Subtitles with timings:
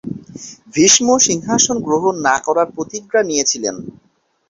[0.73, 3.75] ভীষ্ম সিংহাসন গ্রহণ না করার প্রতিজ্ঞা নিয়েছিলন।